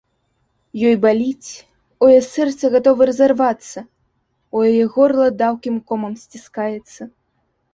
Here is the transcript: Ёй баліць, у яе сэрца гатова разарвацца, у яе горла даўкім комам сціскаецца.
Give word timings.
Ёй 0.91 0.95
баліць, 1.03 1.49
у 2.05 2.09
яе 2.13 2.23
сэрца 2.35 2.65
гатова 2.77 3.01
разарвацца, 3.11 3.79
у 4.57 4.65
яе 4.71 4.83
горла 4.97 5.27
даўкім 5.43 5.75
комам 5.93 6.13
сціскаецца. 6.25 7.01